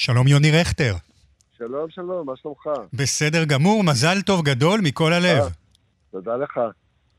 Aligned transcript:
שלום 0.00 0.28
יוני 0.28 0.50
רכטר. 0.50 0.94
שלום, 1.58 1.90
שלום, 1.90 2.26
מה 2.26 2.32
שלומך? 2.42 2.66
בסדר 2.92 3.44
גמור, 3.44 3.84
מזל 3.84 4.22
טוב 4.22 4.42
גדול 4.44 4.80
מכל 4.80 5.12
הלב. 5.12 5.44
תודה 6.10 6.36
לך. 6.36 6.60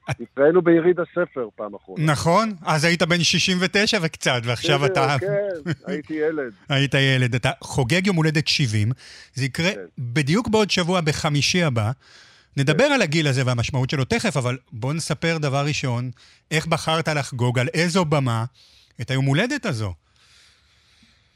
התראינו 0.07 0.61
ביריד 0.61 0.99
הספר 0.99 1.47
פעם 1.55 1.75
אחרונה. 1.75 2.11
נכון? 2.11 2.53
אז 2.61 2.83
היית 2.83 3.03
בן 3.03 3.23
69 3.23 3.97
וקצת, 4.01 4.41
ועכשיו 4.43 4.85
אתה... 4.85 5.15
כן, 5.19 5.71
הייתי 5.85 6.13
ילד. 6.13 6.53
היית 6.69 6.93
ילד. 6.93 7.35
אתה 7.35 7.51
חוגג 7.61 8.07
יום 8.07 8.15
הולדת 8.15 8.47
70. 8.47 8.91
זה 9.33 9.45
יקרה 9.45 9.71
כן. 9.71 9.81
בדיוק 9.99 10.47
בעוד 10.47 10.69
שבוע, 10.69 11.01
בחמישי 11.01 11.63
הבא. 11.63 11.91
נדבר 12.57 12.85
על 12.85 13.01
הגיל 13.01 13.27
הזה 13.27 13.41
והמשמעות 13.45 13.89
שלו 13.89 14.05
תכף, 14.05 14.37
אבל 14.37 14.57
בוא 14.71 14.93
נספר 14.93 15.37
דבר 15.37 15.65
ראשון, 15.65 16.11
איך 16.51 16.67
בחרת 16.67 17.07
לחגוג, 17.07 17.59
על 17.59 17.67
איזו 17.73 18.05
במה, 18.05 18.45
את 19.01 19.11
היום 19.11 19.25
הולדת 19.25 19.65
הזו. 19.65 19.93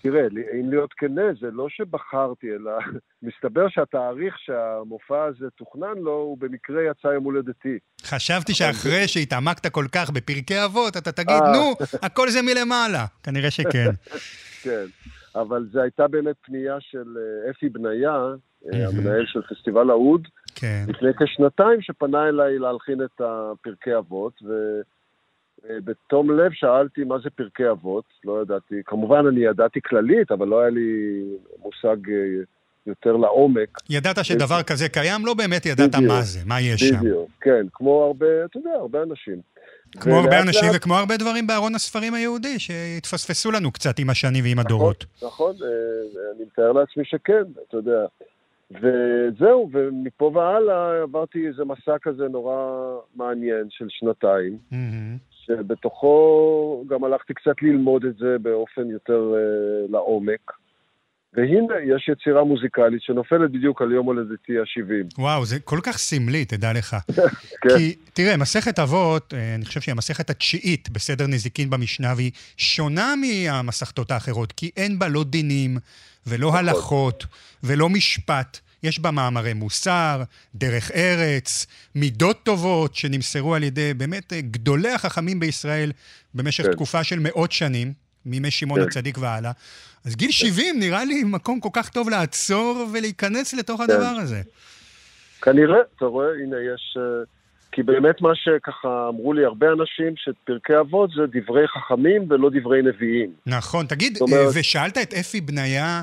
תראה, 0.05 0.27
אם 0.59 0.69
להיות 0.69 0.93
כנה, 0.93 1.21
זה 1.41 1.47
לא 1.53 1.69
שבחרתי, 1.69 2.47
אלא 2.55 2.71
מסתבר 3.27 3.69
שהתאריך 3.69 4.35
שהמופע 4.39 5.23
הזה 5.23 5.45
תוכנן 5.57 5.97
לו, 5.97 6.11
הוא 6.11 6.37
במקרה 6.37 6.83
יצא 6.83 7.07
יום 7.07 7.23
הולדתי. 7.23 7.79
חשבתי 8.01 8.53
שאחרי 8.53 9.07
שהתעמקת 9.07 9.67
כל 9.67 9.85
כך 9.91 10.09
בפרקי 10.09 10.63
אבות, 10.65 10.97
אתה 10.97 11.11
תגיד, 11.11 11.41
אה. 11.45 11.51
נו, 11.51 11.73
הכל 12.01 12.29
זה 12.29 12.41
מלמעלה. 12.41 13.05
כנראה 13.23 13.51
שכן. 13.51 13.89
כן. 14.61 14.85
אבל 15.35 15.67
זו 15.71 15.81
הייתה 15.81 16.07
באמת 16.07 16.35
פנייה 16.41 16.77
של 16.79 17.17
אה, 17.17 17.51
אפי 17.51 17.69
בניה, 17.69 18.15
אה. 18.73 18.87
המנהל 18.87 19.25
של 19.25 19.41
פסטיבל 19.41 19.89
האוד, 19.89 20.27
כן. 20.55 20.85
לפני 20.87 21.09
כשנתיים, 21.19 21.81
שפנה 21.81 22.29
אליי 22.29 22.59
להלחין 22.59 23.01
את 23.03 23.21
הפרקי 23.21 23.97
אבות, 23.97 24.33
ובתום 25.69 26.31
לב 26.39 26.51
שאלתי 26.53 27.03
מה 27.03 27.15
זה 27.23 27.29
פרקי 27.29 27.69
אבות, 27.69 28.03
לא 28.25 28.41
ידעתי, 28.41 28.75
כמובן 28.85 29.25
אני 29.27 29.39
ידעתי 29.45 29.79
כללית, 29.81 30.31
אבל 30.31 30.47
לא 30.47 30.59
היה 30.59 30.69
לי 30.69 31.21
מושג 31.63 32.09
אה, 32.09 32.15
יותר 32.87 33.15
לעומק. 33.17 33.77
ידעת 33.89 34.25
שדבר 34.25 34.63
כזה 34.63 34.89
קיים, 34.89 35.25
לא 35.25 35.33
באמת 35.33 35.65
ידעת 35.65 35.95
בדיוק. 35.95 36.11
מה 36.11 36.21
זה, 36.21 36.39
מה 36.45 36.61
יש 36.61 36.81
שם. 36.81 36.95
בדיוק, 36.99 37.29
כן, 37.41 37.65
כמו 37.73 38.03
הרבה, 38.03 38.25
אתה 38.45 38.57
יודע, 38.57 38.69
הרבה 38.79 39.03
אנשים. 39.03 39.41
כמו 39.99 40.15
הרבה 40.15 40.41
אנשים 40.41 40.67
לאט- 40.67 40.75
וכמו 40.75 40.95
הרבה 40.95 41.17
דברים 41.17 41.47
בארון 41.47 41.75
הספרים 41.75 42.13
היהודי, 42.13 42.59
שהתפספסו 42.59 43.51
לנו 43.51 43.71
קצת 43.71 43.99
עם 43.99 44.09
השנים 44.09 44.43
ועם 44.43 44.59
הדורות. 44.59 45.05
נכון, 45.17 45.27
נכון, 45.27 45.67
אה, 45.67 45.71
אני 46.35 46.43
מתאר 46.45 46.71
לעצמי 46.71 47.03
שכן, 47.05 47.43
אתה 47.69 47.77
יודע. 47.77 48.05
וזהו, 48.71 49.69
ומפה 49.73 50.31
והלאה 50.35 51.01
עברתי 51.01 51.47
איזה 51.47 51.63
מסע 51.65 51.95
כזה 52.01 52.27
נורא 52.27 52.55
מעניין 53.15 53.67
של 53.69 53.85
שנתיים, 53.89 54.57
מהמם. 54.71 55.17
שבתוכו 55.47 56.85
גם 56.89 57.03
הלכתי 57.03 57.33
קצת 57.33 57.61
ללמוד 57.61 58.05
את 58.05 58.17
זה 58.17 58.35
באופן 58.41 58.89
יותר 58.89 59.33
אה, 59.35 59.87
לעומק. 59.89 60.51
והנה, 61.33 61.95
יש 61.95 62.09
יצירה 62.09 62.43
מוזיקלית 62.43 63.01
שנופלת 63.01 63.51
בדיוק 63.51 63.81
על 63.81 63.91
יום 63.91 64.05
הולדתי 64.05 64.59
ה-70. 64.59 65.21
וואו, 65.21 65.45
זה 65.45 65.59
כל 65.59 65.79
כך 65.83 65.97
סמלי, 65.97 66.45
תדע 66.45 66.73
לך. 66.73 66.95
כן, 67.61 67.69
כי, 67.77 67.95
תראה, 68.13 68.37
מסכת 68.37 68.79
אבות, 68.79 69.33
אה, 69.33 69.55
אני 69.55 69.65
חושב 69.65 69.81
שהיא 69.81 69.93
המסכת 69.93 70.29
התשיעית 70.29 70.89
בסדר 70.89 71.27
נזיקין 71.27 71.69
במשנה, 71.69 72.13
והיא 72.15 72.31
שונה 72.57 73.13
מהמסכתות 73.15 74.11
האחרות, 74.11 74.51
כי 74.51 74.71
אין 74.77 74.99
בה 74.99 75.07
לא 75.07 75.23
דינים, 75.23 75.77
ולא 76.27 76.47
נכון. 76.47 76.59
הלכות, 76.59 77.25
ולא 77.63 77.89
משפט. 77.89 78.59
יש 78.85 78.99
בה 78.99 79.11
מאמרי 79.11 79.53
מוסר, 79.53 80.23
דרך 80.55 80.91
ארץ, 80.91 81.65
מידות 81.95 82.43
טובות 82.43 82.95
שנמסרו 82.95 83.55
על 83.55 83.63
ידי 83.63 83.93
באמת 83.93 84.33
אה, 84.33 84.41
גדולי 84.41 84.91
החכמים 84.91 85.39
בישראל 85.39 85.91
במשך 86.33 86.63
כן. 86.63 86.71
תקופה 86.71 87.03
של 87.03 87.19
מאות 87.19 87.51
שנים, 87.51 87.93
מימי 88.25 88.51
שמעון 88.51 88.79
כן. 88.81 88.87
הצדיק 88.87 89.17
והלאה. 89.17 89.51
אז 90.05 90.15
גיל 90.15 90.31
70 90.31 90.79
נראה 90.79 91.05
לי 91.05 91.23
מקום 91.23 91.59
כל 91.59 91.69
כך 91.73 91.89
טוב 91.89 92.09
לעצור 92.09 92.87
ולהיכנס 92.93 93.53
לתוך 93.53 93.81
הדבר 93.81 94.15
הזה. 94.21 94.41
כנראה, 95.41 95.77
אתה 95.97 96.05
רואה, 96.05 96.27
הנה 96.43 96.57
יש... 96.73 96.97
אה, 96.97 97.23
כי 97.71 97.83
באמת 97.83 98.21
מה 98.21 98.29
שככה 98.35 99.07
אמרו 99.09 99.33
לי 99.33 99.45
הרבה 99.45 99.67
אנשים, 99.67 100.13
שפרקי 100.17 100.79
אבות 100.79 101.09
זה 101.15 101.21
דברי 101.41 101.67
חכמים 101.67 102.31
ולא 102.31 102.49
דברי 102.59 102.81
נביאים. 102.81 103.33
נכון. 103.45 103.85
תגיד, 103.85 104.13
זאת 104.13 104.21
אומרת- 104.21 104.55
אה, 104.55 104.59
ושאלת 104.59 104.97
את 104.97 105.13
אפי 105.13 105.41
בניה, 105.41 106.01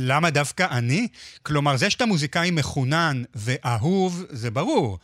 למה 0.00 0.30
דווקא 0.30 0.66
אני? 0.78 1.08
כלומר, 1.42 1.76
זה 1.76 1.90
שאתה 1.90 2.06
מוזיקאי 2.06 2.50
מחונן 2.50 3.22
ואהוב, 3.34 4.24
זה 4.28 4.50
ברור. 4.50 4.98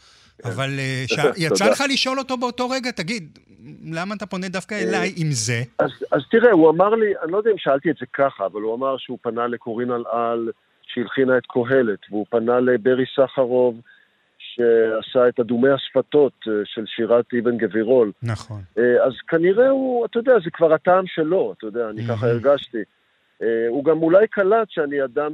אבל 0.45 0.71
אה, 0.79 1.05
ש- 1.07 1.37
יצא. 1.37 1.71
לך 1.71 1.83
לשאול 1.89 2.19
אותו 2.19 2.37
באותו 2.37 2.69
רגע, 2.69 2.91
תגיד, 2.91 3.39
למה 3.93 4.15
אתה 4.15 4.27
פונה 4.27 4.49
דווקא 4.49 4.75
אליי 4.75 5.13
עם 5.17 5.31
זה? 5.31 5.63
אז, 5.79 5.91
אז 6.13 6.21
תראה, 6.31 6.53
הוא 6.53 6.71
אמר 6.71 6.95
לי, 6.95 7.13
אני 7.23 7.33
לא 7.33 7.37
יודע 7.39 7.51
אם 7.51 7.59
שאלתי 7.59 7.91
את 7.91 7.97
זה 8.01 8.07
ככה, 8.13 8.47
אבל 8.47 8.61
הוא 8.61 8.75
אמר 8.75 8.97
שהוא 8.99 9.19
פנה 9.23 9.47
לקורין 9.47 9.91
אלעל, 9.91 10.51
שהלחינה 10.83 11.39
את 11.39 11.43
קהלת, 11.49 11.99
והוא 12.11 12.27
פנה 12.31 12.61
לברי 12.61 13.05
סחרוב, 13.17 13.81
שעשה 14.39 15.29
את 15.29 15.41
אדומי 15.41 15.69
השפתות 15.71 16.33
אה, 16.49 16.53
של 16.65 16.85
שירת 16.87 17.25
אבן 17.41 17.57
גבירול. 17.57 18.13
נכון. 18.23 18.61
אה, 18.79 19.05
אז 19.07 19.13
כנראה 19.29 19.69
הוא, 19.69 20.07
אתה 20.07 20.19
יודע, 20.19 20.33
זה 20.45 20.51
כבר 20.51 20.73
הטעם 20.73 21.05
שלו, 21.07 21.55
אתה 21.59 21.67
יודע, 21.67 21.89
אני 21.91 22.07
ככה. 22.09 22.27
הרגשתי. 22.27 22.79
אה, 23.43 23.67
הוא 23.69 23.85
גם 23.85 24.03
אולי 24.03 24.27
קלט 24.29 24.71
שאני 24.71 25.05
אדם 25.05 25.33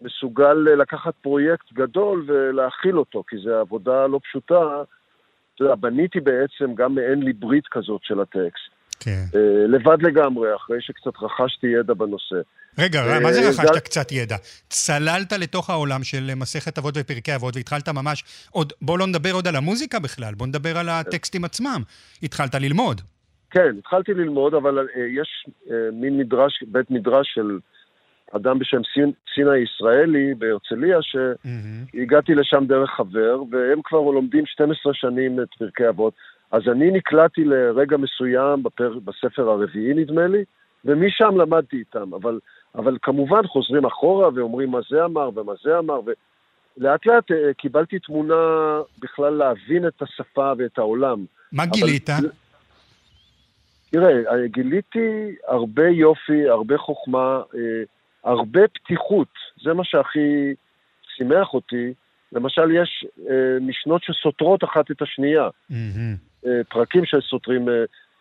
שמסוגל 0.00 0.68
אה, 0.68 0.74
לקחת 0.74 1.14
פרויקט 1.20 1.72
גדול 1.72 2.24
ולהכיל 2.26 2.98
אותו, 2.98 3.24
כי 3.28 3.36
זו 3.44 3.54
עבודה 3.54 4.06
לא 4.06 4.20
פשוטה. 4.24 4.82
אתה 5.54 5.64
יודע, 5.64 5.74
בניתי 5.74 6.20
בעצם 6.20 6.74
גם 6.74 6.94
מעין 6.94 7.22
ליברית 7.22 7.64
כזאת 7.70 8.00
של 8.04 8.20
הטקסט. 8.20 8.74
כן. 9.00 9.24
אה, 9.34 9.66
לבד 9.68 10.02
לגמרי, 10.02 10.56
אחרי 10.56 10.76
שקצת 10.80 11.22
רכשתי 11.22 11.66
ידע 11.66 11.94
בנושא. 11.94 12.36
רגע, 12.78 13.18
מה 13.22 13.32
זה 13.32 13.48
רכשת 13.48 13.84
קצת 13.84 14.12
ידע? 14.12 14.36
צללת 14.68 15.32
לתוך 15.32 15.70
העולם 15.70 16.04
של 16.04 16.30
מסכת 16.36 16.78
אבות 16.78 16.94
ופרקי 16.98 17.34
אבות 17.34 17.56
והתחלת 17.56 17.88
ממש, 17.88 18.24
עוד, 18.50 18.72
בוא 18.82 18.98
לא 18.98 19.06
נדבר 19.06 19.32
עוד 19.32 19.48
על 19.48 19.56
המוזיקה 19.56 19.98
בכלל, 19.98 20.34
בוא 20.34 20.46
נדבר 20.46 20.78
על 20.78 20.88
הטקסטים 20.88 21.44
עצמם. 21.44 21.82
התחלת 22.22 22.54
ללמוד. 22.54 23.00
כן, 23.54 23.78
התחלתי 23.78 24.14
ללמוד, 24.14 24.54
אבל 24.54 24.78
אה, 24.78 24.84
יש 25.08 25.46
אה, 25.70 25.76
מין 25.92 26.18
מדרש, 26.18 26.62
בית 26.66 26.90
מדרש 26.90 27.34
של 27.34 27.58
אדם 28.32 28.58
בשם 28.58 28.80
סינה 29.34 29.56
ישראלי 29.58 30.34
בהרצליה. 30.34 30.98
שהגעתי 31.02 32.34
לשם 32.34 32.64
דרך 32.68 32.90
חבר, 32.90 33.42
והם 33.50 33.80
כבר 33.84 34.00
לומדים 34.00 34.46
12 34.46 34.94
שנים 34.94 35.40
את 35.42 35.48
פרקי 35.58 35.88
אבות. 35.88 36.14
אז 36.52 36.62
אני 36.72 36.90
נקלעתי 36.90 37.44
לרגע 37.44 37.96
מסוים 37.96 38.62
בפר, 38.62 38.98
בספר 39.04 39.48
הרביעי, 39.50 39.94
נדמה 39.94 40.26
לי, 40.26 40.44
ומשם 40.84 41.36
למדתי 41.40 41.76
איתם. 41.76 42.14
אבל, 42.14 42.38
אבל 42.74 42.98
כמובן 43.02 43.46
חוזרים 43.46 43.84
אחורה 43.84 44.28
ואומרים 44.34 44.70
מה 44.70 44.78
זה 44.90 45.04
אמר 45.04 45.30
ומה 45.34 45.52
זה 45.64 45.78
אמר, 45.78 46.00
ולאט 46.04 47.06
לאט 47.06 47.30
אה, 47.30 47.54
קיבלתי 47.54 47.98
תמונה 47.98 48.34
בכלל 48.98 49.32
להבין 49.32 49.86
את 49.86 50.02
השפה 50.02 50.52
ואת 50.58 50.78
העולם. 50.78 51.24
מה 51.52 51.62
אבל- 51.64 51.72
גילית? 51.72 52.10
תראה, 53.94 54.10
אה, 54.10 54.46
גיליתי 54.46 55.34
הרבה 55.48 55.88
יופי, 55.88 56.48
הרבה 56.48 56.78
חוכמה, 56.78 57.40
אה, 57.54 57.82
הרבה 58.24 58.60
פתיחות. 58.68 59.28
זה 59.64 59.74
מה 59.74 59.84
שהכי 59.84 60.54
שימח 61.16 61.54
אותי. 61.54 61.92
למשל, 62.32 62.70
יש 62.82 63.04
אה, 63.30 63.60
משנות 63.60 64.02
שסותרות 64.04 64.64
אחת 64.64 64.90
את 64.90 65.02
השנייה. 65.02 65.48
אה, 66.46 66.50
פרקים 66.68 67.02
שסותרים, 67.04 67.68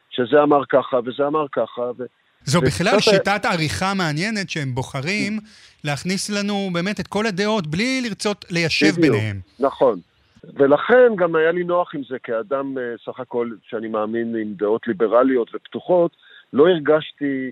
שזה 0.09 0.43
אמר 0.43 0.61
ככה 0.69 0.97
וזה 1.05 1.27
אמר 1.27 1.45
ככה. 1.51 1.81
ו... 1.97 2.03
זו 2.43 2.61
בכלל 2.61 2.99
שיטת 2.99 3.45
עריכה 3.45 3.93
מעניינת 3.93 4.49
שהם 4.49 4.75
בוחרים 4.75 5.39
להכניס 5.83 6.29
לנו 6.29 6.69
באמת 6.73 6.99
את 6.99 7.07
כל 7.07 7.25
הדעות 7.25 7.67
בלי 7.67 8.01
לרצות 8.01 8.45
ליישב 8.49 8.85
בדיוק. 8.85 8.99
ביניהם. 8.99 9.39
נכון. 9.59 9.99
ולכן 10.43 11.15
גם 11.15 11.35
היה 11.35 11.51
לי 11.51 11.63
נוח 11.63 11.95
עם 11.95 12.01
זה, 12.09 12.19
כאדם 12.19 12.77
אה, 12.77 12.83
סך 13.05 13.19
הכל, 13.19 13.49
שאני 13.63 13.87
מאמין 13.87 14.35
עם 14.35 14.53
דעות 14.53 14.87
ליברליות 14.87 15.55
ופתוחות, 15.55 16.11
לא 16.53 16.69
הרגשתי 16.69 17.51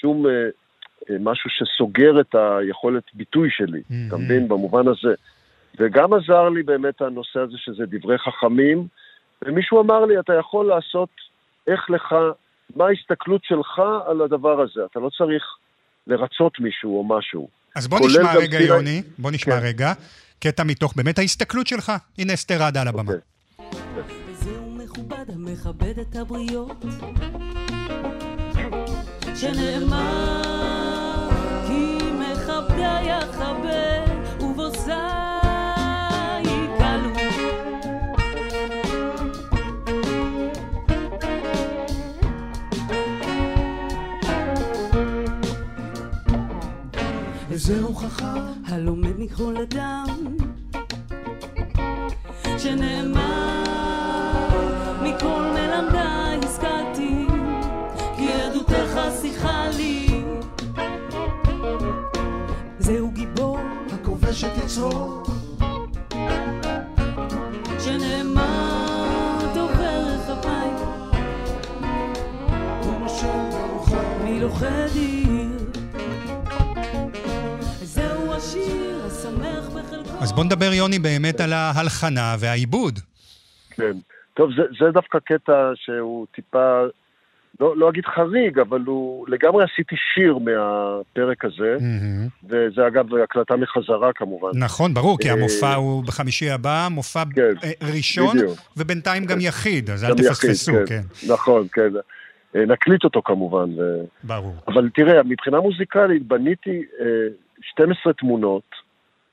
שום 0.00 0.26
אה, 0.26 0.32
אה, 1.10 1.16
משהו 1.20 1.50
שסוגר 1.50 2.20
את 2.20 2.34
היכולת 2.34 3.02
ביטוי 3.14 3.50
שלי, 3.50 3.80
Mhm. 3.90 3.94
אתה 4.08 4.16
מבין? 4.16 4.48
במובן 4.48 4.88
הזה. 4.88 5.14
וגם 5.78 6.12
עזר 6.12 6.48
לי 6.48 6.62
באמת 6.62 7.02
הנושא 7.02 7.40
הזה 7.40 7.58
שזה 7.58 7.84
דברי 7.86 8.18
חכמים, 8.18 8.86
ומישהו 9.44 9.80
אמר 9.80 10.04
לי, 10.04 10.18
אתה 10.18 10.34
יכול 10.34 10.66
לעשות 10.66 11.08
איך 11.66 11.90
לך, 11.90 12.14
מה 12.76 12.86
ההסתכלות 12.86 13.44
שלך 13.44 13.82
על 14.06 14.20
הדבר 14.20 14.60
הזה, 14.60 14.84
אתה 14.84 15.00
לא 15.00 15.10
צריך 15.18 15.44
לרצות 16.06 16.60
מישהו 16.60 16.98
או 16.98 17.04
משהו. 17.04 17.48
אז 17.76 17.86
בוא 17.88 18.00
נשמע 18.08 18.34
רגע, 18.34 18.58
סיני- 18.58 18.68
יוני, 18.68 19.02
בוא 19.18 19.30
נשמע 19.30 19.60
כן. 19.60 19.66
רגע, 19.66 19.92
קטע 20.38 20.64
מתוך 20.64 20.92
באמת 20.96 21.18
ההסתכלות 21.18 21.66
שלך. 21.66 21.92
הנה 22.18 22.34
אסתר 22.34 22.62
עדה 22.62 22.80
על 22.80 22.88
הבמה. 22.88 23.12
אוקיי. 23.12 24.16
את 26.00 26.16
הבריות 26.16 26.84
שנאמר 29.34 30.55
וזהו 47.68 47.94
חכם 47.94 48.38
הלומד 48.66 49.18
מכל 49.18 49.56
אדם 49.56 50.36
שנאמר 52.58 53.64
מכל 55.02 55.42
מלמדיי 55.54 56.38
השכלתי 56.44 57.26
כי 58.16 58.32
עדותך 58.32 59.00
שיחה 59.22 59.68
לי. 59.76 60.24
זהו 62.78 63.10
גיבור 63.10 63.58
הכובש 63.92 64.44
את 64.44 64.64
יצרו 64.64 65.22
שנאמר 67.78 69.38
דובר 69.54 70.04
רחבי 70.06 70.84
ונושם 72.82 73.50
ברוחו 73.50 73.96
מלוכד 74.24 74.88
אז 80.26 80.32
בוא 80.32 80.44
נדבר, 80.44 80.72
יוני, 80.72 80.98
באמת 80.98 81.40
על 81.40 81.52
ההלחנה 81.52 82.36
והעיבוד. 82.38 82.98
כן. 83.70 83.92
טוב, 84.34 84.50
זה, 84.56 84.62
זה 84.78 84.90
דווקא 84.92 85.18
קטע 85.18 85.72
שהוא 85.74 86.26
טיפה, 86.34 86.82
לא, 87.60 87.76
לא 87.76 87.90
אגיד 87.90 88.04
חריג, 88.06 88.58
אבל 88.58 88.80
הוא, 88.86 89.26
לגמרי 89.28 89.64
עשיתי 89.64 89.96
שיר 90.14 90.38
מהפרק 90.38 91.44
הזה, 91.44 91.76
מהמם. 91.80 92.28
וזה 92.44 92.86
אגב 92.86 93.14
הקלטה 93.14 93.56
מחזרה 93.56 94.12
כמובן. 94.12 94.48
נכון, 94.54 94.94
ברור, 94.94 95.18
כי 95.18 95.28
אה, 95.28 95.34
המופע 95.34 95.74
הוא 95.74 96.04
בחמישי 96.04 96.50
הבא, 96.50 96.88
מופע 96.90 97.22
כן, 97.34 97.42
אה, 97.64 97.70
ראשון, 97.96 98.36
בדיוק. 98.36 98.58
ובינתיים 98.76 99.24
גם 99.24 99.38
יחיד, 99.40 99.90
אז 99.90 100.04
אל 100.04 100.10
גם 100.10 100.16
יחיד, 100.18 100.32
תפספסו, 100.32 100.72
כן. 100.86 101.02
נכון, 101.32 101.66
כן. 101.72 101.90
אה, 102.56 102.66
נקליט 102.66 103.04
אותו 103.04 103.22
כמובן. 103.24 103.70
ברור. 104.22 104.54
אבל 104.68 104.88
תראה, 104.94 105.22
מבחינה 105.22 105.60
מוזיקלית 105.60 106.26
בניתי 106.26 106.82
אה, 107.00 107.06
12 107.62 108.12
תמונות. 108.12 108.85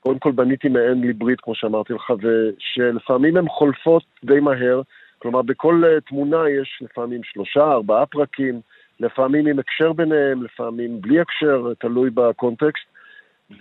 קודם 0.04 0.20
כל 0.20 0.32
בניתי 0.32 0.70
מעין 0.70 1.02
ליברית, 1.02 1.42
כמו 1.42 1.56
שאמרתי 1.56 1.94
לך, 1.94 2.14
ושלפעמים 2.22 3.38
הן 3.38 3.50
חולפות 3.50 4.04
די 4.26 4.40
מהר. 4.40 4.82
כלומר, 5.20 5.42
בכל 5.42 5.84
אה, 5.86 6.02
תמונה 6.02 6.50
יש 6.62 6.80
לפעמים 6.82 7.22
שלושה, 7.24 7.60
ארבעה 7.72 8.06
פרקים, 8.06 8.62
לפעמים 9.00 9.48
עם 9.48 9.60
הקשר 9.60 9.94
ביניהם, 9.94 10.44
לפעמים 10.44 11.02
בלי 11.02 11.20
הקשר, 11.20 11.74
תלוי 11.80 12.10
בקונטקסט. 12.10 12.86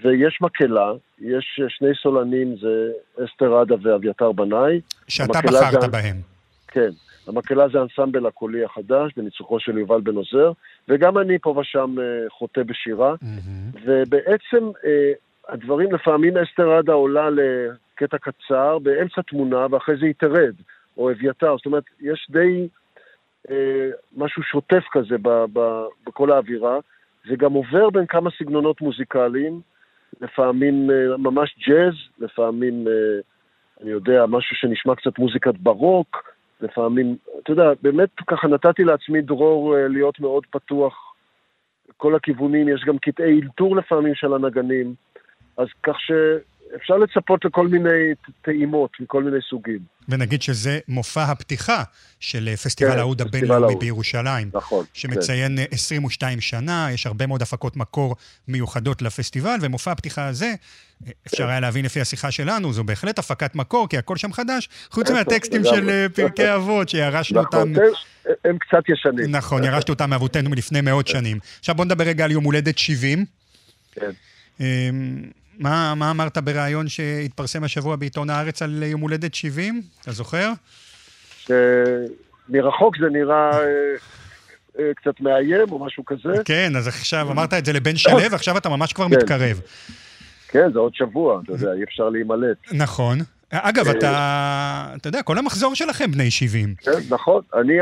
ויש 0.03 0.39
מקהלה, 0.41 0.93
יש 1.21 1.61
אה, 1.63 1.69
שני 1.69 1.89
סולנים, 2.03 2.57
זה 2.57 2.91
אסתר 3.25 3.55
עדה 3.57 3.75
ואביתר 3.83 4.33
בנאי. 4.33 4.81
שאתה 5.09 5.39
בחרת 5.45 5.81
זה- 5.83 5.89
בהם. 5.89 6.17
כן, 6.69 6.91
המקהלה 7.27 7.69
זה 7.69 7.79
האנסמבל 7.81 8.27
הקולי 8.27 8.65
החדש, 8.65 9.13
בניצוחו 9.17 9.61
של 9.61 9.79
יובל 9.79 10.01
בן 10.01 10.15
עוזר, 10.15 10.53
וגם 10.89 11.19
אני 11.19 11.39
פה 11.39 11.51
ושם 11.51 11.95
אה, 12.01 12.05
חוטא 12.31 12.63
בשירה. 12.63 13.15
מהמם. 13.23 13.71
ובעצם 13.85 14.71
הדברים, 15.49 15.93
לפעמים 15.93 16.37
אסתר 16.37 16.73
עדה 16.73 16.93
עולה 16.93 17.29
לקטע 17.31 18.19
קצר 18.19 18.79
באמצע 18.79 19.23
תמונה, 19.23 19.67
ואחרי 19.71 19.97
זה 19.97 20.07
היא 20.07 20.15
תרד, 20.19 20.55
או 20.97 21.11
אביתר. 21.11 21.57
זאת 21.57 21.67
אומרת, 21.67 21.85
יש 22.01 22.27
די 22.31 22.69
אה, 23.51 23.91
משהו 24.17 24.43
שוטף 24.43 24.85
כזה 24.93 25.19
ב, 25.23 25.29
ב, 25.53 25.85
בכל 26.07 26.33
האווירה. 26.33 26.79
זה 27.29 27.37
גם 27.37 27.53
עובר 27.53 27.91
בין 27.91 28.07
כמה 28.07 28.31
סגנונות 28.39 28.81
מוזיקליים, 28.81 29.61
לפעמים 30.21 30.91
אה, 30.91 31.17
ממש 31.17 31.55
ג'אז, 31.69 31.95
לפעמים, 32.19 32.89
אה, 32.89 33.21
אני 33.83 33.91
יודע, 33.91 34.27
משהו 34.27 34.57
שנשמע 34.57 34.95
קצת 34.95 35.19
מוזיקת 35.19 35.55
ברוק, 35.55 36.33
לפעמים, 36.61 37.17
אתה 37.43 37.53
יודע, 37.53 37.73
באמת 37.83 38.09
ככה 38.27 38.49
נתתי 38.49 38.85
לעצמי 38.85 39.23
דרור 39.23 39.77
אה, 39.77 39.89
להיות 39.89 40.21
מאוד 40.21 40.47
פתוח 40.51 41.15
כל 41.97 42.15
הכיוונים, 42.15 42.69
יש 42.69 42.85
גם 42.85 42.99
קטעי 42.99 43.41
אלתור 43.41 43.77
לפעמים 43.77 44.15
של 44.15 44.35
הנגנים, 44.35 44.95
אז 45.57 45.67
כך 45.83 45.97
שאפשר 46.01 46.97
לצפות 46.97 47.45
לכל 47.45 47.69
מיני 47.69 48.15
טעימות 48.43 48.91
מכל 49.01 49.23
מיני 49.23 49.37
סוגים. 49.51 49.79
ונגיד 50.09 50.43
שזה 50.43 50.79
מופע 50.89 51.23
הפתיחה 51.23 51.83
של 52.21 52.49
אה, 52.49 52.57
פסטיבל 52.57 52.91
כן, 52.91 52.99
פסטיבל 52.99 53.29
הבינלאומי. 53.29 53.77
בירושלים. 53.77 54.51
נכון. 54.55 54.85
שמציין 54.93 55.59
אה, 55.59 55.65
22 55.71 56.41
שנה, 56.41 56.89
יש 56.93 57.07
הרבה 57.07 57.27
מאוד 57.27 57.43
הפקות 57.43 57.77
מקור 57.77 58.17
מיוחדות 58.49 59.03
לפסטיבל, 59.03 59.57
ומופע 59.61 59.93
הפתיחה 59.93 60.27
הזה, 60.27 60.55
אה, 61.07 61.13
אפשר 61.27 61.49
היה 61.49 61.61
להבין 61.61 61.85
לפי 61.85 62.01
השיחה 62.01 62.31
שלנו, 62.31 62.73
זו 62.73 62.85
בהחלט 62.85 63.19
הפקת 63.19 63.55
מקור, 63.55 63.89
כי 63.89 63.99
הכל 63.99 64.17
שם 64.17 64.33
חדש, 64.33 64.69
חוץ 64.91 65.11
מהטקסטים. 65.11 65.65
של 65.65 65.91
אה, 65.91 66.07
פרקי 66.15 66.55
אבות, 66.55 66.89
שירשנו 66.89 67.41
כן. 67.41 67.47
נכון, 67.47 67.77
אותם... 67.77 67.83
הם, 68.27 68.35
הם 68.45 68.59
קצת 68.59 68.89
ישנים. 68.89 69.37
נכון, 69.37 69.65
ירשנו 69.65 69.95
אותם 69.95 70.11
מאבותינו 70.11 70.51
מלפני 70.51 70.81
מאות 70.81 71.07
שנים. 71.07 71.39
עכשיו 71.59 71.75
בוא 71.75 71.85
נדבר 71.85 72.05
רגע 72.05 72.25
על 72.25 72.31
יום 72.31 72.45
הולדת 72.45 72.79
70. 72.79 73.25
כן. 73.93 74.11
מה, 75.59 75.95
מה 75.95 76.11
אמרת 76.11 76.39
בריאיון 76.39 76.89
שהתפרסם 76.89 77.65
השבוע 77.65 77.97
בעיתון 77.97 78.31
הארץ 78.31 78.63
על 78.63 78.83
יום 78.83 79.01
הולדת 79.01 79.35
70? 79.35 79.83
אתה 80.03 80.13
זוכר? 80.13 80.53
שמרחוק 81.39 82.97
זה 83.01 83.07
נראה 83.13 83.51
אה, 83.51 83.65
אה, 84.79 84.95
קצת 84.95 85.21
מאיים 85.21 85.71
או 85.71 85.85
משהו 85.87 86.05
כזה. 86.05 86.33
כן, 86.45 86.77
אז 86.77 86.89
עכשיו 86.89 87.31
אמרת 87.31 87.55
את 87.55 87.65
זה 87.65 87.73
לבן 87.73 87.97
שלו, 87.97 88.19
ועכשיו 88.33 88.57
אתה 88.57 88.69
ממש 88.69 88.93
כבר 88.93 89.09
כן. 89.09 89.15
מתקרב. 89.17 89.61
כן, 90.49 90.73
זה 90.73 90.79
עוד 90.79 90.95
שבוע, 90.95 91.41
אתה 91.45 91.53
יודע, 91.53 91.73
אי 91.73 91.85
אפשר 91.85 92.09
להימלט. 92.09 92.57
נכון. 92.73 93.19
אגב, 93.53 93.87
אה, 93.87 93.93
אתה, 93.93 94.95
אתה 94.97 95.09
יודע, 95.09 95.23
כל 95.23 95.39
המחזור 95.39 95.75
שלכם 95.75 96.11
בני 96.11 96.31
70. 96.31 96.75
כן, 96.79 96.91
נכון. 97.11 97.43
אני 97.55 97.73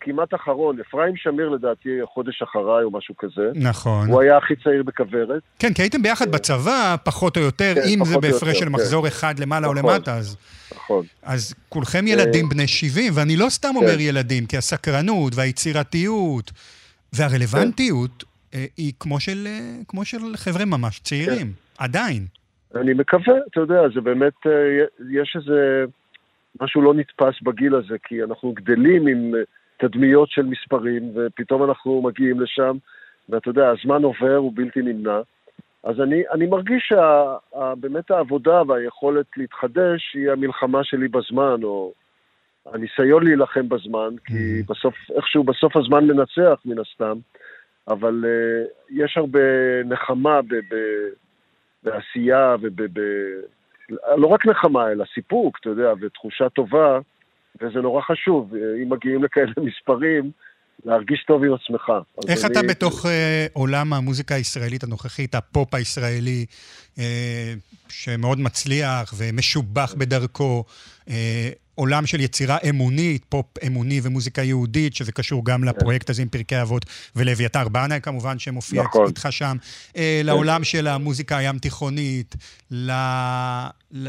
כמעט 0.00 0.34
אחרון, 0.34 0.76
אפרים 0.80 1.16
שמיר 1.16 1.48
לדעתי 1.48 1.88
חודש 2.14 2.42
אחריי 2.42 2.84
או 2.84 2.90
משהו 2.90 3.16
כזה. 3.16 3.50
נכון. 3.54 4.08
הוא 4.08 4.20
היה 4.20 4.36
הכי 4.36 4.54
צעיר 4.64 4.82
בכוורת. 4.82 5.42
כן, 5.58 5.72
כי 5.72 5.82
הייתם 5.82 6.02
ביחד 6.02 6.30
בצבא, 6.32 6.96
פחות 7.04 7.36
או 7.36 7.42
יותר, 7.42 7.72
כן, 7.74 7.80
אם 7.88 8.04
זה 8.04 8.18
בהפרש 8.18 8.58
של 8.58 8.64
כן. 8.64 8.72
מחזור 8.72 9.08
אחד 9.08 9.38
למעלה 9.38 9.66
או 9.66 9.74
נכון. 9.74 9.90
למטה, 9.90 10.16
אז... 10.16 10.36
נכון. 10.74 11.04
אז 11.22 11.54
כולכם 11.68 12.06
ילדים 12.06 12.48
בני 12.48 12.66
70, 12.66 13.12
ואני 13.16 13.36
לא 13.36 13.48
סתם 13.48 13.72
אומר 13.76 13.94
כן. 13.94 14.00
ילדים, 14.00 14.46
כי 14.46 14.56
הסקרנות 14.56 15.34
והיצירתיות 15.34 16.52
והרלוונטיות 17.12 18.24
אה, 18.54 18.64
היא 18.76 18.92
כמו 19.00 19.20
של, 19.20 19.46
אה, 19.50 19.82
כמו 19.88 20.04
של 20.04 20.36
חבר'ה 20.36 20.64
ממש 20.64 21.00
צעירים, 21.04 21.52
עדיין. 21.78 22.26
אני 22.80 22.92
מקווה, 22.94 23.34
אתה 23.50 23.60
יודע, 23.60 23.88
זה 23.94 24.00
באמת, 24.00 24.46
אה, 24.46 24.84
יש 25.10 25.36
איזה 25.36 25.84
משהו 26.60 26.82
לא 26.82 26.94
נתפס 26.94 27.42
בגיל 27.42 27.74
הזה, 27.74 27.96
כי 28.04 28.22
אנחנו 28.22 28.52
גדלים 28.52 29.06
עם 29.06 29.34
אה, 29.34 29.40
תדמיות 29.76 30.30
של 30.30 30.42
מספרים, 30.42 31.12
ופתאום 31.14 31.64
אנחנו 31.64 32.02
מגיעים 32.02 32.40
לשם, 32.40 32.76
ואתה 33.28 33.50
יודע, 33.50 33.68
הזמן 33.68 34.02
עובר, 34.02 34.36
הוא 34.36 34.52
בלתי 34.54 34.82
נמנע. 34.82 35.20
אז 35.84 36.00
אני, 36.00 36.22
אני 36.32 36.46
מרגיש 36.46 36.92
שבאמת 36.92 38.10
העבודה 38.10 38.62
והיכולת 38.68 39.26
להתחדש 39.36 40.14
היא 40.14 40.30
המלחמה 40.30 40.84
שלי 40.84 41.08
בזמן, 41.08 41.62
או 41.62 41.92
הניסיון 42.66 43.24
להילחם 43.24 43.68
בזמן, 43.68 44.14
כי 44.24 44.60
Mhm. 44.60 44.72
בסוף, 44.72 44.94
איכשהו 45.16 45.44
בסוף 45.44 45.76
הזמן 45.76 46.06
מנצח 46.06 46.60
מן 46.64 46.78
הסתם, 46.78 47.18
אבל 47.88 48.24
uh, 48.24 48.70
יש 48.90 49.16
הרבה 49.16 49.40
נחמה 49.84 50.42
ב... 50.42 50.54
ב 50.54 50.74
בעשייה 51.82 52.56
וב... 52.60 52.82
ב... 52.92 53.00
לא 54.16 54.26
רק 54.26 54.46
נחמה, 54.46 54.90
אלא 54.90 55.04
סיפוק, 55.14 55.58
אתה 55.60 55.68
יודע, 55.68 55.92
ותחושה 56.00 56.48
טובה, 56.48 56.98
וזה 57.60 57.80
נורא 57.80 58.00
חשוב. 58.00 58.54
אם 58.82 58.88
מגיעים 58.92 59.24
לכאלה 59.24 59.52
מספרים, 59.58 60.30
להרגיש 60.84 61.24
טוב 61.26 61.44
עם 61.44 61.50
עצמך. 61.54 61.82
איך 62.28 62.44
אני- 62.44 62.52
אתה 62.52 62.62
בתוך 62.62 63.06
אה, 63.06 63.46
עולם 63.52 63.92
המוזיקה 63.92 64.34
הישראלית 64.34 64.84
הנוכחית, 64.84 65.34
הפופ 65.34 65.74
הישראלי, 65.74 66.46
אה, 66.98 67.54
שמאוד 67.88 68.40
מצליח 68.40 69.14
ומשובח 69.16 69.94
בדרכו, 69.98 70.64
אה, 71.08 71.50
עולם 71.74 72.06
של 72.06 72.20
יצירה 72.20 72.58
אמונית, 72.68 73.24
פופ 73.28 73.46
אמוני 73.66 74.00
ומוזיקה 74.02 74.42
יהודית, 74.42 74.94
שזה 74.96 75.12
קשור 75.12 75.44
גם 75.44 75.64
לפרויקט 75.64 76.10
הזה 76.10 76.22
עם 76.22 76.28
פרקי 76.28 76.62
אבות, 76.62 76.86
ולאביתר 77.16 77.68
בנאי 77.68 78.00
כמובן, 78.02 78.38
שמופיע 78.38 78.82
נכון. 78.82 79.06
איתך 79.06 79.26
שם, 79.30 79.56
אה, 79.96 80.20
לעולם 80.24 80.64
של 80.64 80.86
המוזיקה 80.86 81.36
הים 81.36 81.58
תיכונית, 81.58 82.34
ל... 82.70 82.90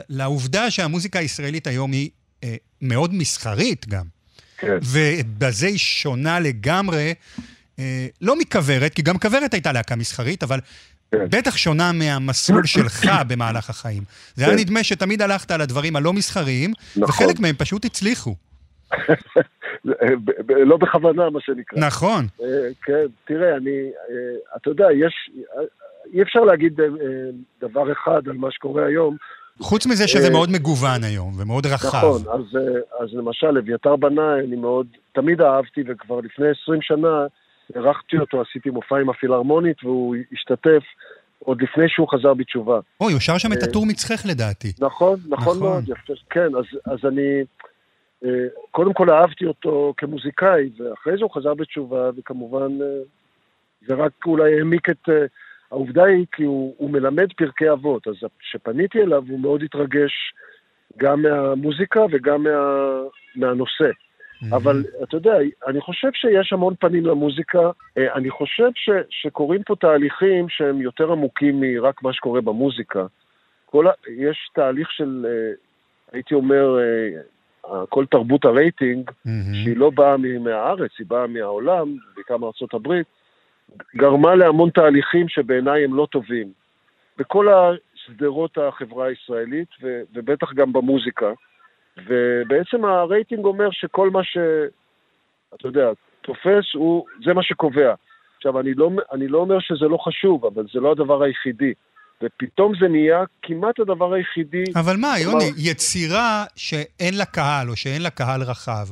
לעובדה 0.09 0.71
שהמוזיקה 0.71 1.19
הישראלית 1.19 1.67
היום 1.67 1.91
היא 1.91 2.09
אה, 2.43 2.55
מאוד 2.81 3.13
מסחרית 3.13 3.87
גם. 3.87 4.16
כן, 4.57 4.77
ובזה 4.81 5.67
היא 5.67 5.77
שונה 5.77 6.39
לגמרי, 6.39 7.13
אה, 7.79 8.07
לא 8.21 8.35
מכוורת, 8.39 8.93
כי 8.93 9.01
גם 9.01 9.17
כוורת 9.17 9.53
הייתה 9.53 9.71
להקה 9.71 9.95
מסחרית, 9.95 10.43
אבל 10.43 10.59
כן. 11.11 11.25
בטח 11.29 11.57
שונה 11.57 11.91
מהמסלול 11.91 12.65
שלך 12.75 13.05
במהלך 13.27 13.69
החיים. 13.69 14.03
זה 14.35 14.45
היה 14.45 14.53
כן. 14.53 14.59
נדמה 14.59 14.83
שתמיד 14.83 15.21
הלכת 15.21 15.51
על 15.51 15.61
הדברים 15.61 15.95
הלא 15.95 16.13
מסחריים, 16.13 16.71
נכון. 16.97 17.03
וחלק 17.25 17.39
מהם 17.39 17.55
פשוט 17.55 17.85
הצליחו. 17.85 18.35
ב- 19.85 20.51
לא 20.51 20.77
בכוונה, 20.77 21.29
מה 21.29 21.39
שנקרא. 21.41 21.79
נכון. 21.79 22.25
אה, 22.41 22.47
כן, 22.83 23.05
תראה, 23.25 23.57
אני, 23.57 23.69
אה, 24.09 24.57
אתה 24.57 24.69
יודע, 24.69 24.85
יש, 24.93 25.29
אה, 25.57 25.61
אי 26.13 26.21
אפשר 26.21 26.39
להגיד 26.39 26.81
אה, 26.81 26.85
אה, 26.85 26.89
דבר 27.69 27.91
אחד 27.91 28.21
על 28.27 28.33
מה 28.37 28.51
שקורה 28.51 28.85
היום. 28.85 29.17
חוץ 29.59 29.87
מזה 29.87 30.07
שזה 30.07 30.27
אה, 30.27 30.31
מאוד 30.31 30.49
מגוון 30.51 31.03
היום, 31.03 31.33
ומאוד 31.37 31.65
רחב. 31.65 31.97
נכון, 31.97 32.21
אז, 32.21 32.55
אה, 32.55 33.03
אז 33.03 33.13
למשל, 33.13 33.57
אביתר 33.57 33.95
בנאי, 33.95 34.39
אני 34.47 34.55
מאוד, 34.55 34.87
תמיד 35.11 35.41
אהבתי, 35.41 35.83
וכבר 35.87 36.19
לפני 36.19 36.45
20 36.63 36.81
שנה 36.81 37.25
אירחתי 37.75 38.17
אותו, 38.17 38.41
עשיתי 38.41 38.69
מופע 38.69 38.97
עם 38.97 39.09
הפילהרמונית, 39.09 39.83
והוא 39.83 40.15
השתתף. 40.33 40.83
עוד 41.39 41.61
לפני 41.61 41.83
שהוא 41.87 42.07
חזר 42.09 42.33
בתשובה. 42.33 42.79
אוי, 43.01 43.13
הוא 43.13 43.19
שר 43.19 43.37
שם 43.37 43.53
את 43.53 43.63
אה, 43.63 43.67
הטור 43.69 43.85
מצחך 43.85 44.25
לדעתי. 44.25 44.73
נכון, 44.79 45.19
נכון 45.27 45.57
נכון. 45.57 45.59
מאוד, 45.59 45.83
יפה. 45.89 46.13
כן, 46.29 46.47
אז, 46.55 46.65
אז 46.85 46.99
אני 47.07 47.43
קודם 48.71 48.93
כל 48.93 49.09
אהבתי 49.09 49.45
אותו 49.45 49.93
כמוזיקאי, 49.97 50.69
ואחרי 50.77 51.17
זה 51.17 51.23
הוא 51.23 51.31
חזר 51.31 51.53
בתשובה, 51.53 52.09
וכמובן 52.17 52.77
זה 53.87 53.93
רק 53.93 54.11
אולי 54.25 54.57
העמיק 54.57 54.89
את... 54.89 55.09
העובדה 55.71 56.03
היא 56.03 56.25
כי 56.31 56.43
הוא, 56.43 56.75
הוא 56.77 56.89
מלמד 56.89 57.33
פרקי 57.33 57.71
אבות, 57.71 58.07
אז 58.07 58.15
כשפניתי 58.39 59.01
אליו 59.01 59.23
הוא 59.29 59.39
מאוד 59.39 59.63
התרגש 59.63 60.11
גם 60.97 61.21
מהמוזיקה 61.21 62.05
וגם 62.11 62.43
מה, 62.43 62.99
מהנושא. 63.35 63.89
אבל 64.51 64.83
אתה 65.03 65.17
יודע, 65.17 65.33
אני 65.67 65.81
חושב 65.81 66.09
שיש 66.13 66.53
המון 66.53 66.73
פנים 66.79 67.05
למוזיקה. 67.05 67.71
אה, 67.97 68.13
אני 68.13 68.29
חושב 68.29 68.69
ש, 68.75 68.89
שקורים 69.09 69.63
פה 69.63 69.75
תהליכים 69.75 70.49
שהם 70.49 70.81
יותר 70.81 71.11
עמוקים 71.11 71.61
מרק 71.61 72.03
מה 72.03 72.13
שקורה 72.13 72.41
במוזיקה. 72.41 73.05
כל 73.65 73.87
ה, 73.87 73.91
יש 74.07 74.49
תהליך 74.53 74.91
של, 74.91 75.25
אה, 75.29 75.53
הייתי 76.11 76.35
אומר, 76.35 76.77
אה, 76.79 77.85
כל 77.89 78.05
תרבות 78.05 78.45
הרייטינג, 78.45 79.11
מהמם. 79.25 79.53
שהיא 79.53 79.77
לא 79.77 79.89
באה 79.89 80.17
מהארץ, 80.17 80.91
היא 80.99 81.07
באה 81.07 81.27
מהעולם, 81.27 81.95
בעיקר 82.15 82.37
מארצות 82.37 82.73
הברית, 82.73 83.07
גרמה 83.95 84.35
להמון 84.35 84.69
תהליכים 84.69 85.29
שבעיניי 85.29 85.83
הם 85.83 85.93
לא 85.93 86.07
טובים. 86.11 86.51
בכל 87.17 87.47
שדרות 88.05 88.57
החברה 88.57 89.07
הישראלית, 89.07 89.67
ו- 89.83 90.01
ובטח 90.13 90.53
גם 90.53 90.73
במוזיקה. 90.73 91.31
ובעצם 92.07 92.85
הרייטינג 92.85 93.45
אומר 93.45 93.67
שכל 93.71 94.09
מה 94.09 94.23
ש... 94.23 94.37
אתה 95.55 95.67
יודע, 95.67 95.89
תופס, 96.21 96.73
הוא, 96.73 97.05
זה 97.25 97.33
מה 97.33 97.43
שקובע. 97.43 97.93
עכשיו, 98.37 98.59
אני 98.59 98.73
לא, 98.73 98.89
אני 99.11 99.27
לא 99.27 99.37
אומר 99.37 99.59
שזה 99.59 99.85
לא 99.85 99.97
חשוב, 99.97 100.45
אבל 100.45 100.65
זה 100.73 100.79
לא 100.79 100.91
הדבר 100.91 101.23
היחידי. 101.23 101.73
ופתאום 102.21 102.71
זה 102.79 102.87
נהיה 102.87 103.23
כמעט 103.41 103.79
הדבר 103.79 104.13
היחידי. 104.13 104.63
אבל 104.75 104.97
מה, 104.97 105.13
כלומר- 105.23 105.43
יוני, 105.43 105.51
יצירה 105.57 106.43
שאין 106.55 107.17
לה 107.17 107.25
קהל 107.25 107.69
או 107.69 107.75
שאין 107.75 108.01
לה 108.01 108.09
קהל 108.09 108.41
רחב, 108.41 108.87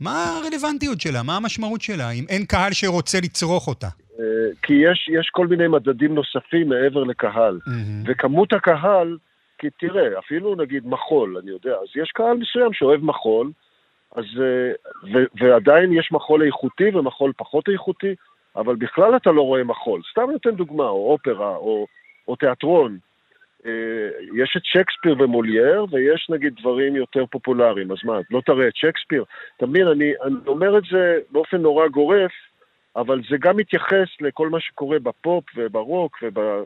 מה 0.00 0.24
הרלוונטיות 0.36 1.00
שלה? 1.00 1.22
מה 1.22 1.36
המשמעות 1.36 1.80
שלה, 1.80 2.10
אם 2.10 2.24
אין 2.28 2.44
קהל 2.46 2.72
שרוצה 2.72 3.18
לצרוך 3.22 3.68
אותה? 3.68 3.86
אה, 4.20 4.24
כי 4.62 4.72
יש, 4.72 5.08
יש 5.20 5.30
כל 5.32 5.46
מיני 5.46 5.68
מדדים 5.68 6.14
נוספים 6.14 6.68
מעבר 6.68 7.04
לקהל. 7.04 7.58
מהמם. 7.66 8.02
וכמות 8.06 8.52
הקהל, 8.52 9.18
כי 9.58 9.66
תראה, 9.70 10.18
אפילו 10.18 10.54
נגיד 10.54 10.86
מחול, 10.86 11.38
אני 11.42 11.50
יודע, 11.50 11.70
אז 11.70 12.02
יש 12.02 12.10
קהל 12.14 12.36
מסוים 12.36 12.72
שאוהב 12.72 13.04
מחול, 13.04 13.50
אז, 14.16 14.24
אה, 14.40 14.72
ו- 15.12 15.26
ועדיין 15.40 15.92
יש 15.92 16.12
מחול 16.12 16.42
איכותי 16.42 16.88
ומחול 16.94 17.32
פחות 17.36 17.68
איכותי, 17.68 18.14
אבל 18.56 18.76
בכלל 18.76 19.16
אתה 19.16 19.30
לא 19.30 19.42
רואה 19.42 19.64
מחול. 19.64 20.02
סתם 20.12 20.30
נותן 20.32 20.50
דוגמה, 20.50 20.88
או 20.88 21.12
אופרה, 21.12 21.56
או, 21.56 21.86
או 22.28 22.36
תיאטרון. 22.36 22.98
אה, 23.66 24.08
יש 24.34 24.56
את 24.56 24.64
שייקספיר 24.64 25.16
ומולייר, 25.18 25.86
ויש 25.90 26.26
נגיד 26.30 26.54
דברים 26.60 26.96
יותר 26.96 27.26
פופולריים. 27.26 27.92
אז 27.92 27.98
מה, 28.04 28.18
לא 28.30 28.40
תראה 28.46 28.68
את 28.68 28.76
שייקספיר? 28.76 29.24
אתה 29.56 29.66
מבין, 29.66 29.86
אני, 29.86 30.12
אני 30.24 30.34
אומר 30.46 30.78
את 30.78 30.82
זה 30.90 31.18
באופן 31.30 31.56
נורא 31.56 31.88
גורף, 31.88 32.32
אבל 32.96 33.20
זה 33.30 33.36
גם 33.40 33.56
מתייחס 33.56 34.08
לכל 34.20 34.48
מה 34.48 34.60
שקורה 34.60 34.98
בפופ 34.98 35.44
וברוק 35.56 36.18
וב... 36.22 36.64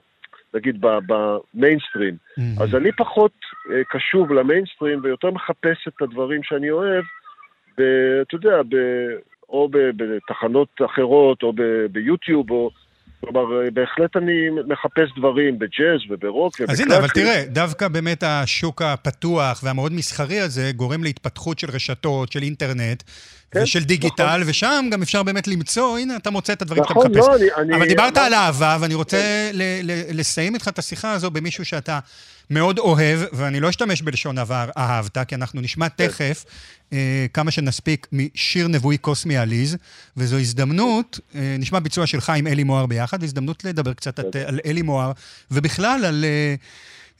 נגיד 0.54 0.80
במיינסטרים. 0.80 2.16
מהמם. 2.36 2.62
אז 2.62 2.74
אני 2.74 2.92
פחות 2.92 3.32
אה, 3.70 3.84
קשוב 3.84 4.32
למיינסטרים 4.32 5.00
ויותר 5.02 5.30
מחפש 5.30 5.88
את 5.88 6.02
הדברים 6.02 6.42
שאני 6.42 6.70
אוהב, 6.70 7.04
ב, 7.78 7.82
אתה 8.22 8.34
יודע, 8.34 8.62
ב, 8.68 8.76
או 9.48 9.68
ב, 9.68 9.78
בתחנות 9.96 10.68
אחרות, 10.84 11.42
או 11.42 11.52
ב, 11.52 11.62
ביוטיוב, 11.92 12.50
או... 12.50 12.70
כלומר, 13.20 13.40
אה, 13.64 13.70
בהחלט 13.70 14.16
אני 14.16 14.32
מחפש 14.66 15.18
דברים 15.18 15.58
בג'אז 15.58 16.00
וברוק 16.10 16.60
אז 16.68 16.80
הנה, 16.80 16.96
אבל 16.96 17.04
ובקלאסי. 17.04 17.28
תראה, 17.30 17.44
דווקא 17.48 17.88
באמת 17.88 18.22
השוק 18.26 18.82
הפתוח 18.82 19.60
והמאוד 19.64 19.92
מסחרי 19.92 20.40
הזה 20.40 20.70
גורם 20.76 21.04
להתפתחות 21.04 21.58
של 21.58 21.70
רשתות, 21.70 22.32
של 22.32 22.42
אינטרנט 22.42 23.02
כן, 23.50 23.62
ושל 23.62 23.84
דיגיטל, 23.84 24.42
ושם 24.46 24.84
גם 24.92 25.02
אפשר 25.02 25.22
באמת 25.22 25.48
למצוא, 25.48 25.98
הנה, 25.98 26.16
אתה 26.16 26.30
מוצא 26.30 26.52
את 26.52 26.62
הדברים 26.62 26.82
שאתה 26.84 26.94
נכון, 26.94 27.10
מחפש. 27.10 27.28
לא, 27.28 27.36
אני... 27.36 27.44
אני 27.56 27.76
אבל 27.76 27.88
דיברת 27.88 28.16
אמרתי- 28.18 28.20
על 28.26 28.34
אהבה, 28.34 28.76
ואני 28.80 28.94
רוצה 28.94 29.50
ל- 29.52 29.62
ל- 29.82 30.20
לסיים 30.20 30.54
איתך 30.54 30.68
את 30.68 30.78
השיחה 30.78 31.12
הזו 31.12 31.30
במישהו 31.30 31.64
שאתה 31.64 31.98
מאוד 32.50 32.78
אוהב, 32.78 33.20
ואני 33.32 33.60
לא 33.60 33.68
אשתמש 33.68 34.02
בלשון 34.02 34.38
עבר 34.38 34.70
אהבת, 34.76 35.18
כי 35.28 35.34
אנחנו 35.34 35.60
נשמע 35.60 35.88
כן. 35.88 36.06
תכף 36.06 36.44
אה, 36.92 37.26
כמה 37.34 37.50
שנספיק 37.50 38.06
משיר 38.12 38.68
נבואי 38.68 38.98
קוסמי 38.98 39.36
עליז, 39.36 39.76
וזו 40.16 40.36
הזדמנות, 40.36 41.20
אה, 41.34 41.56
נשמע 41.58 41.78
ביצוע 41.78 42.06
שלך 42.06 42.30
עם 42.30 42.46
אלי 42.46 42.64
מוהר 42.64 42.86
ביחד, 42.86 43.18
והזדמנות 43.20 43.64
לדבר 43.64 43.92
קצת 43.92 44.20
את- 44.20 44.36
על 44.36 44.60
אלי 44.66 44.82
מוהר, 44.82 45.12
ובכלל 45.50 46.04
על 46.04 46.24
אה, 46.24 46.54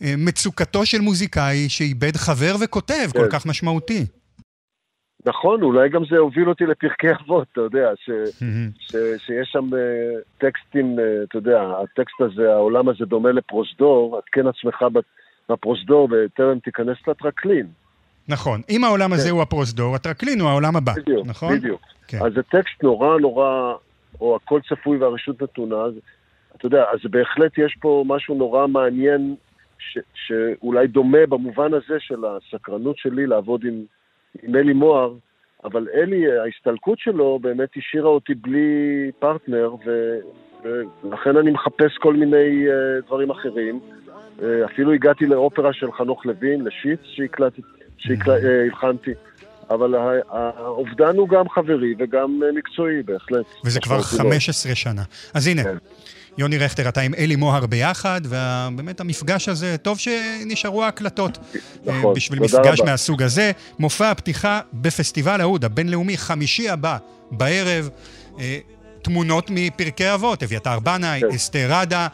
אה, 0.03 0.15
מצוקתו 0.19 0.87
של 0.87 1.01
מוזיקאי 1.01 1.69
שאיבד 1.69 2.17
חבר 2.17 2.55
וכותב 2.61 3.09
כל 3.13 3.19
כן. 3.19 3.31
כך 3.31 3.47
משמעותי. 3.47 4.07
נכון, 5.27 5.63
אולי 5.63 5.89
גם 5.89 6.03
זה 6.11 6.19
הוביל 6.19 6.49
אותי 6.49 6.67
לפרקי 6.67 7.07
אבות, 7.25 7.49
אתה 7.53 7.61
יודע, 7.61 7.91
ש... 7.97 8.11
ש, 8.79 8.97
שיש 9.27 9.49
שם 9.53 9.69
uh, 9.69 9.77
טקסטים, 10.39 10.97
uh, 10.99 11.03
אתה 11.29 11.39
יודע, 11.39 11.63
הטקסט 11.83 12.21
הזה, 12.21 12.53
העולם 12.53 12.89
הזה 12.89 13.05
דומה 13.05 13.33
לפרוזדור, 13.33 14.17
עדכן 14.19 14.47
עצמך 14.47 14.85
בפרוזדור 15.49 16.09
בטרם 16.09 16.59
תיכנס 16.59 16.97
לטרקלין. 17.09 17.67
נכון. 18.29 18.61
אם 18.71 18.85
העולם 18.85 19.13
הזה 19.13 19.25
כן. 19.25 19.31
הוא 19.31 19.43
הפרוזדור, 19.43 19.95
הטרקלין 19.95 20.41
הוא 20.41 20.49
העולם 20.49 20.77
הבא, 20.77 20.93
בדיוק, 20.93 21.27
נכון? 21.27 21.59
בדיוק. 21.59 21.81
כן. 22.09 22.19
אז 22.25 22.33
זה 22.35 22.43
טקסט 22.43 22.83
נורא 22.83 23.19
נורא, 23.19 23.75
או 24.21 24.37
הכל 24.37 24.61
צפוי 24.69 24.99
והרשות 24.99 25.43
נתונה, 25.43 25.77
אז 25.77 25.93
אתה 26.57 26.67
יודע, 26.67 26.85
אז 26.93 26.99
בהחלט 27.11 27.59
יש 27.59 27.77
פה 27.81 28.05
משהו 28.07 28.35
נורא 28.35 28.67
מעניין, 28.67 29.35
ש, 29.79 29.99
שאולי 30.15 30.87
דומה 30.87 31.27
במובן 31.29 31.75
הזה 31.75 31.95
של 31.99 32.25
הסקרנות 32.25 32.99
שלי 32.99 33.27
לעבוד 33.27 33.65
עם, 33.65 33.85
עם 34.43 34.57
אלי 34.57 34.73
מוהר, 34.73 35.15
אבל 35.65 35.89
אלי, 35.95 36.39
ההסתלקות 36.39 36.99
שלו 36.99 37.39
באמת 37.43 37.69
השאירה 37.77 38.09
אותי 38.09 38.35
בלי 38.35 39.11
פרטנר, 39.19 39.75
ו, 39.87 40.19
ולכן 41.05 41.37
אני 41.37 41.51
מחפש 41.51 41.99
כל 41.99 42.15
מיני 42.15 42.67
uh, 42.69 43.07
דברים 43.07 43.31
אחרים. 43.31 43.81
Uh, 44.39 44.43
אפילו 44.65 44.93
הגעתי 44.93 45.27
לאופרה 45.27 45.73
של 45.73 45.93
חנוך 45.93 46.27
לוין, 46.27 46.65
לשיץ, 46.65 47.01
שהקלטתי, 47.03 47.63
שהלחנתי. 48.01 49.11
אבל 49.71 49.95
ה- 49.95 50.01
האובדן 50.31 51.17
הוא 51.17 51.29
גם 51.29 51.49
חברי 51.49 51.95
וגם 51.99 52.41
אה, 52.45 52.49
מקצועי, 52.59 53.03
בהחלט. 53.05 53.47
וזה 53.65 53.81
כבר 53.81 53.97
משמעותי 53.99 54.17
מאוד. 54.23 54.33
15 54.33 54.75
שנה. 54.75 55.03
אז 55.35 55.47
הנה, 55.47 55.65
כן. 55.65 55.77
יוני 56.39 56.59
רכטר, 56.59 56.89
אתה 56.89 57.01
עם 57.01 57.15
אלי 57.15 57.37
מוהר 57.37 57.67
ביחד, 57.67 58.21
ובאמת 58.25 59.01
המפגש 59.01 59.49
הזה, 59.49 59.77
טוב 59.79 59.99
שנשארו 59.99 60.85
ההקלטות. 60.85 61.39
נכון, 61.85 62.05
אה, 62.11 62.15
בשביל 62.15 62.39
תודה 62.39 62.59
מפגש 62.61 62.81
רבה. 62.81 62.91
מהסוג 62.91 63.23
הזה. 63.23 63.53
מופע 63.79 64.11
הפתיחה 64.11 64.61
בפסטיבל 64.73 65.41
ההוד 65.41 65.65
הבינלאומי, 65.65 66.17
חמישי 66.17 66.69
הבא, 66.71 66.97
בערב. 67.31 67.89
אה, 68.41 68.59
תמונות 69.03 69.47
מפרקי 69.51 70.15
אבות, 70.15 70.43
אביתר 70.43 70.79
בנאי, 70.79 71.21
כן. 71.21 71.27
אסתר 71.35 71.67
ראדה, 71.71 72.07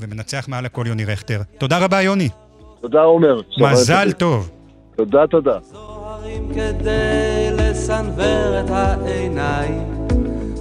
ומנצח 0.00 0.44
מעל 0.48 0.66
הכל 0.66 0.84
יוני 0.86 1.04
רכטר. 1.04 1.40
תודה 1.58 1.78
רבה, 1.78 2.02
יוני. 2.02 2.28
תודה, 2.80 3.00
עומר. 3.02 3.40
מזל 3.58 4.12
טוב. 4.12 4.50
תודה, 4.98 5.26
תודה. 5.26 5.58
זוהרים 5.72 6.48
כדי 6.54 7.50
לסנוור 7.52 8.60
את 8.60 8.70
העיניים, 8.70 10.06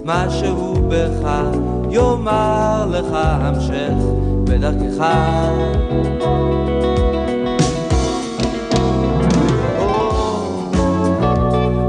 משהו 0.05 0.73
בך 0.89 1.29
יאמר 1.91 2.85
לך 2.91 3.05
המשך 3.13 3.93
בדרכך. 4.43 5.03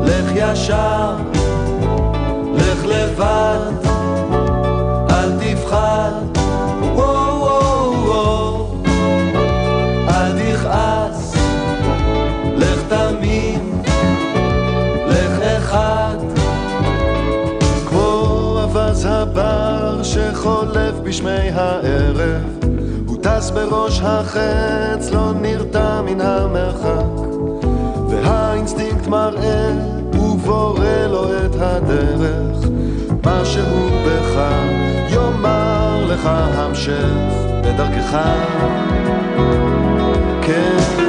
לך 0.04 0.32
ישר, 0.34 1.16
לך 2.54 2.84
לבד, 2.86 3.87
בשמי 21.08 21.50
הערב 21.54 22.42
הוא 23.06 23.16
טס 23.22 23.50
בראש 23.50 24.00
החץ, 24.04 25.10
לא 25.10 25.32
נרתע 25.40 26.02
מן 26.02 26.20
המרחק. 26.20 27.28
והאינסטינקט 28.08 29.06
מראה 29.06 29.72
ובורא 30.12 31.06
לו 31.10 31.24
את 31.24 31.54
הדרך. 31.60 32.68
משהו 33.26 33.88
בך 34.06 34.40
יאמר 35.10 36.04
לך 36.08 36.28
המשך 36.32 37.12
בדרכך. 37.62 38.18
כן 40.42 41.07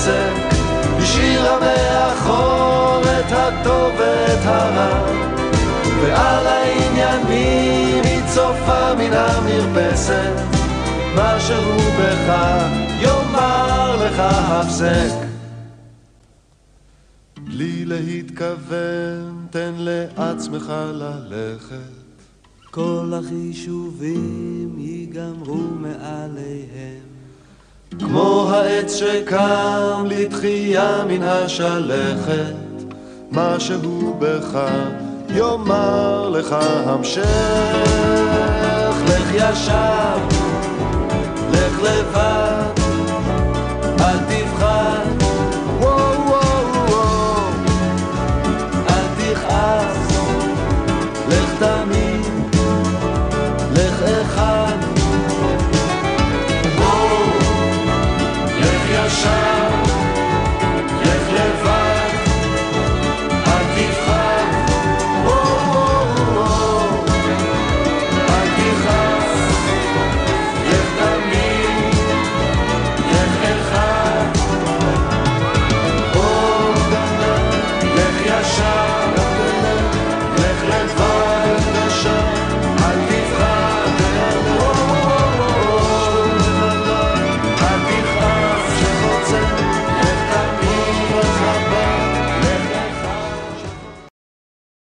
העסק, 0.00 0.56
השאירה 0.96 1.60
מאחור 1.60 3.02
את 3.02 3.32
הטוב 3.32 3.92
ואת 3.98 4.44
הרע, 4.44 5.06
ועל 6.02 6.46
העניינים 6.46 8.04
היא 8.04 8.22
צופה 8.34 8.94
מן 8.94 9.12
המרפסת, 9.12 10.32
משהו 11.16 11.78
בך 11.98 12.34
יאמר 13.00 14.06
לך 14.06 14.18
הפסק. 14.18 15.26
בלי 17.44 17.84
להתכוון, 17.84 19.46
תן 19.50 19.72
לעצמך 19.76 20.72
ללכת. 20.92 22.00
כל 22.70 23.12
החישובים 23.14 24.74
ייגמרו 24.78 25.56
מעליהם. 25.56 27.09
כמו 27.98 28.50
העץ 28.50 28.94
שקם 28.94 30.04
לתחייה 30.06 31.04
מן 31.08 31.22
השלכת, 31.22 32.54
משהו 33.30 34.16
בך 34.18 34.58
יאמר 35.34 36.28
לך 36.28 36.56
המשך. 36.86 37.26
לך 39.06 39.34
ישר, 39.34 40.16
לך 41.52 41.82
לבד, 41.82 42.79